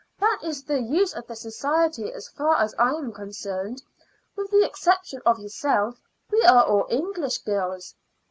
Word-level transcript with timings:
That 0.19 0.39
is 0.43 0.63
the 0.63 0.81
use 0.81 1.13
of 1.13 1.27
the 1.27 1.35
society 1.35 2.11
as 2.11 2.27
far 2.27 2.55
as 2.59 2.73
I 2.79 2.89
am 2.89 3.13
concerned. 3.13 3.83
With 4.35 4.49
the 4.49 4.63
exception 4.65 5.21
of 5.27 5.37
yourself 5.37 6.01
we 6.31 6.41
are 6.41 6.65
all 6.65 6.87
English 6.89 7.37
girls." 7.43 7.93